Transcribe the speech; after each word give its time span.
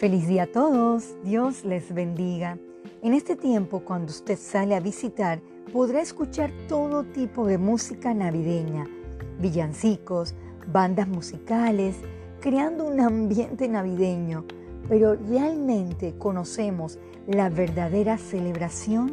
Feliz 0.00 0.26
día 0.26 0.44
a 0.44 0.46
todos, 0.46 1.14
Dios 1.24 1.62
les 1.66 1.92
bendiga. 1.92 2.56
En 3.02 3.12
este 3.12 3.36
tiempo, 3.36 3.80
cuando 3.80 4.12
usted 4.12 4.38
sale 4.38 4.74
a 4.74 4.80
visitar, 4.80 5.42
podrá 5.74 6.00
escuchar 6.00 6.50
todo 6.68 7.04
tipo 7.04 7.46
de 7.46 7.58
música 7.58 8.14
navideña, 8.14 8.88
villancicos, 9.38 10.34
bandas 10.72 11.06
musicales, 11.06 11.96
creando 12.40 12.86
un 12.86 12.98
ambiente 12.98 13.68
navideño. 13.68 14.46
Pero 14.88 15.16
¿realmente 15.16 16.14
conocemos 16.16 16.98
la 17.26 17.50
verdadera 17.50 18.16
celebración? 18.16 19.12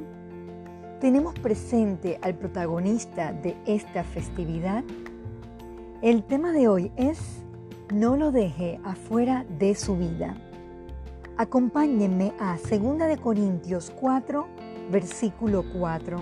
¿Tenemos 1.01 1.37
presente 1.37 2.17
al 2.21 2.35
protagonista 2.35 3.33
de 3.33 3.57
esta 3.65 4.05
festividad? 4.05 4.85
El 6.01 6.23
tema 6.23 6.53
de 6.53 6.69
hoy 6.69 6.93
es 6.95 7.19
No 7.93 8.15
lo 8.15 8.31
deje 8.31 8.79
afuera 8.85 9.45
de 9.59 9.75
su 9.75 9.97
vida. 9.97 10.46
Acompáñenme 11.39 12.33
a 12.39 12.57
2 12.57 12.97
de 12.97 13.17
Corintios 13.17 13.93
4, 13.99 14.47
versículo 14.91 15.63
4, 15.77 16.19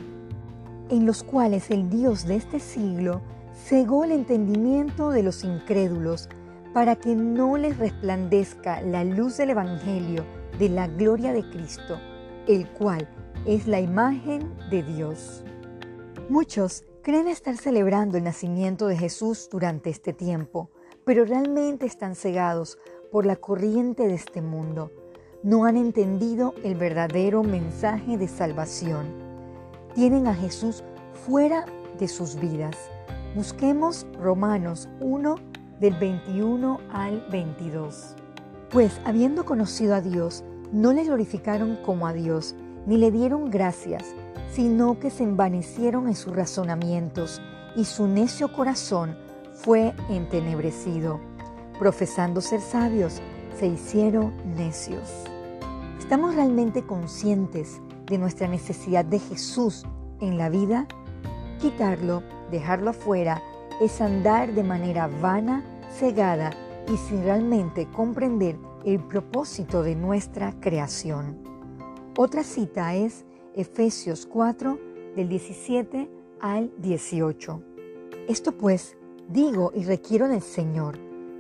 en 0.89 1.05
los 1.05 1.23
cuales 1.23 1.71
el 1.71 1.89
Dios 1.89 2.25
de 2.25 2.35
este 2.35 2.59
siglo 2.59 3.21
cegó 3.53 4.03
el 4.03 4.11
entendimiento 4.11 5.11
de 5.11 5.23
los 5.23 5.45
incrédulos 5.45 6.27
para 6.73 6.97
que 6.97 7.15
no 7.15 7.55
les 7.55 7.77
resplandezca 7.77 8.81
la 8.81 9.05
luz 9.05 9.37
del 9.37 9.51
Evangelio 9.51 10.25
de 10.59 10.67
la 10.67 10.87
gloria 10.87 11.31
de 11.31 11.49
Cristo, 11.49 11.97
el 12.45 12.67
cual 12.71 13.07
es 13.45 13.67
la 13.67 13.79
imagen 13.79 14.53
de 14.70 14.84
Dios. 14.84 15.45
Muchos 16.27 16.84
creen 17.03 17.29
estar 17.29 17.55
celebrando 17.55 18.17
el 18.17 18.25
nacimiento 18.25 18.87
de 18.87 18.97
Jesús 18.97 19.47
durante 19.49 19.91
este 19.91 20.11
tiempo, 20.11 20.71
pero 21.05 21.23
realmente 21.23 21.85
están 21.85 22.15
cegados 22.15 22.77
por 23.13 23.25
la 23.25 23.37
corriente 23.37 24.09
de 24.09 24.15
este 24.15 24.41
mundo 24.41 24.91
no 25.46 25.65
han 25.65 25.77
entendido 25.77 26.55
el 26.63 26.74
verdadero 26.74 27.43
mensaje 27.43 28.18
de 28.18 28.27
salvación. 28.27 29.05
Tienen 29.93 30.26
a 30.26 30.34
Jesús 30.34 30.84
fuera 31.27 31.65
de 31.99 32.07
sus 32.07 32.35
vidas. 32.40 32.76
Busquemos 33.35 34.07
Romanos 34.20 34.90
1 35.02 35.35
del 35.79 35.93
21 35.99 36.79
al 36.91 37.24
22. 37.29 38.15
Pues 38.71 38.99
habiendo 39.05 39.46
conocido 39.46 39.93
a 39.93 40.02
Dios, 40.02 40.43
no 40.71 40.93
le 40.93 41.04
glorificaron 41.04 41.77
como 41.85 42.07
a 42.07 42.13
Dios, 42.13 42.55
ni 42.87 42.98
le 42.98 43.12
dieron 43.12 43.52
gracias, 43.52 44.04
sino 44.49 44.99
que 44.99 45.12
se 45.12 45.26
envanecieron 45.26 46.07
en 46.07 46.15
sus 46.15 46.35
razonamientos, 46.35 47.40
y 47.76 47.85
su 47.85 48.07
necio 48.07 48.52
corazón 48.52 49.15
fue 49.54 49.93
entenebrecido. 50.09 51.20
Profesando 51.77 52.41
ser 52.41 52.62
sabios, 52.62 53.21
se 53.59 53.68
hicieron 53.68 54.34
necios. 54.57 55.34
¿Estamos 55.99 56.35
realmente 56.35 56.84
conscientes 56.85 57.82
de 58.05 58.18
nuestra 58.18 58.48
necesidad 58.48 59.05
de 59.05 59.20
Jesús 59.20 59.85
en 60.20 60.37
la 60.37 60.49
vida? 60.49 60.87
Quitarlo, 61.60 62.21
dejarlo 62.52 62.91
afuera, 62.91 63.41
es 63.82 64.02
andar 64.02 64.53
de 64.53 64.63
manera 64.63 65.07
vana, 65.07 65.63
cegada 65.97 66.52
y 66.94 66.97
sin 66.97 67.24
realmente 67.24 67.88
comprender 67.91 68.57
el 68.85 69.00
propósito 69.00 69.81
de 69.81 69.96
nuestra 69.96 70.59
creación. 70.59 71.38
Otra 72.18 72.44
cita 72.44 72.94
es 72.94 73.25
Efesios 73.56 74.25
4 74.25 74.80
del 75.16 75.28
17 75.28 76.09
al 76.40 76.72
18. 76.78 77.62
Esto 78.28 78.52
pues 78.52 78.96
digo 79.30 79.72
y 79.74 79.85
requiero 79.85 80.28
del 80.28 80.41
Señor, 80.41 81.00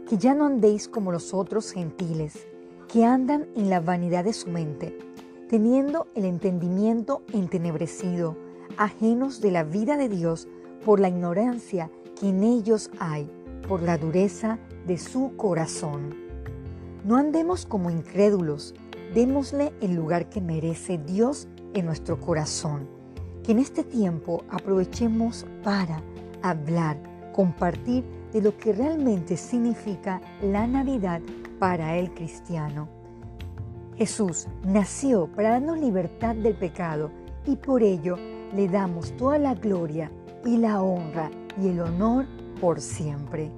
que 0.09 0.17
ya 0.17 0.33
no 0.33 0.45
andéis 0.45 0.87
como 0.87 1.11
los 1.11 1.33
otros 1.33 1.71
gentiles, 1.71 2.47
que 2.87 3.05
andan 3.05 3.47
en 3.55 3.69
la 3.69 3.79
vanidad 3.79 4.23
de 4.23 4.33
su 4.33 4.49
mente, 4.49 4.97
teniendo 5.49 6.07
el 6.15 6.25
entendimiento 6.25 7.21
entenebrecido, 7.33 8.35
ajenos 8.77 9.41
de 9.41 9.51
la 9.51 9.63
vida 9.63 9.97
de 9.97 10.09
Dios 10.09 10.47
por 10.83 10.99
la 10.99 11.09
ignorancia 11.09 11.89
que 12.19 12.29
en 12.29 12.43
ellos 12.43 12.89
hay, 12.99 13.29
por 13.67 13.81
la 13.81 13.97
dureza 13.97 14.59
de 14.85 14.97
su 14.97 15.35
corazón. 15.35 16.15
No 17.03 17.17
andemos 17.17 17.65
como 17.65 17.89
incrédulos, 17.89 18.73
démosle 19.13 19.73
el 19.81 19.95
lugar 19.95 20.29
que 20.29 20.41
merece 20.41 20.97
Dios 20.97 21.47
en 21.73 21.85
nuestro 21.85 22.19
corazón. 22.19 22.87
Que 23.43 23.51
en 23.51 23.59
este 23.59 23.83
tiempo 23.83 24.43
aprovechemos 24.49 25.45
para 25.63 26.01
hablar, 26.41 26.97
compartir 27.33 28.03
de 28.33 28.41
lo 28.41 28.57
que 28.57 28.73
realmente 28.73 29.37
significa 29.37 30.21
la 30.41 30.67
Navidad 30.67 31.21
para 31.59 31.97
el 31.97 32.13
cristiano. 32.13 32.87
Jesús 33.97 34.47
nació 34.63 35.27
para 35.27 35.51
darnos 35.51 35.79
libertad 35.79 36.35
del 36.35 36.55
pecado 36.55 37.11
y 37.45 37.55
por 37.55 37.83
ello 37.83 38.17
le 38.53 38.67
damos 38.67 39.15
toda 39.17 39.37
la 39.37 39.55
gloria 39.55 40.11
y 40.43 40.57
la 40.57 40.81
honra 40.81 41.31
y 41.61 41.69
el 41.69 41.79
honor 41.79 42.25
por 42.59 42.81
siempre. 42.81 43.51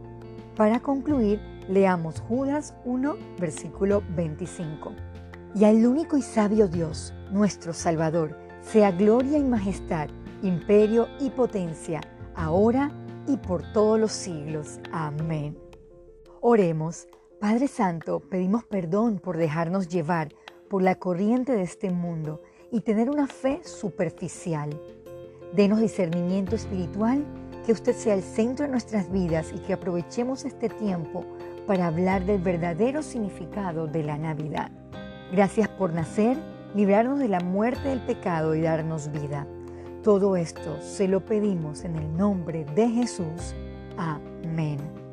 Para 0.56 0.80
concluir, 0.80 1.40
leamos 1.68 2.20
Judas 2.22 2.74
1, 2.86 3.16
versículo 3.40 4.04
25. 4.16 4.92
Y 5.56 5.66
al 5.66 5.86
único 5.86 6.18
y 6.18 6.22
sabio 6.22 6.68
Dios, 6.68 7.14
nuestro 7.32 7.74
Salvador, 7.74 8.38
sea 8.62 8.92
gloria 8.92 9.38
y 9.38 9.44
majestad, 9.44 10.10
imperio 10.44 11.08
y 11.20 11.30
potencia, 11.30 12.02
ahora 12.36 12.92
y 13.28 13.38
por 13.38 13.72
todos 13.72 14.00
los 14.00 14.12
siglos. 14.12 14.80
Amén. 14.92 15.58
Oremos. 16.42 17.08
Padre 17.40 17.68
Santo, 17.68 18.20
pedimos 18.20 18.64
perdón 18.64 19.20
por 19.20 19.38
dejarnos 19.38 19.88
llevar 19.90 20.30
por 20.70 20.82
la 20.82 20.96
corriente 20.96 21.52
de 21.52 21.62
este 21.62 21.92
mundo 21.92 22.42
y 22.72 22.82
tener 22.82 23.12
una 23.12 23.28
fe 23.28 23.62
superficial. 23.64 24.70
Denos 25.54 25.80
discernimiento 25.80 26.56
espiritual, 26.56 27.24
que 27.64 27.74
usted 27.74 27.94
sea 27.94 28.16
el 28.16 28.24
centro 28.24 28.66
de 28.66 28.72
nuestras 28.72 29.12
vidas 29.12 29.54
y 29.56 29.60
que 29.60 29.74
aprovechemos 29.74 30.46
este 30.46 30.70
tiempo 30.70 31.26
para 31.68 31.88
hablar 31.88 32.26
del 32.26 32.42
verdadero 32.42 33.04
significado 33.04 33.86
de 33.86 34.04
la 34.04 34.18
Navidad. 34.18 34.72
Gracias 35.32 35.70
por 35.70 35.94
nacer, 35.94 36.38
librarnos 36.74 37.20
de 37.20 37.28
la 37.28 37.40
muerte 37.40 37.90
del 37.90 38.02
pecado 38.02 38.56
y 38.56 38.62
darnos 38.62 39.12
vida. 39.12 39.46
Todo 40.02 40.38
esto 40.38 40.82
se 40.82 41.08
lo 41.08 41.24
pedimos 41.24 41.84
en 41.84 41.98
el 41.98 42.18
nombre 42.18 42.66
de 42.74 42.90
Jesús. 42.90 43.54
Amén. 43.96 45.07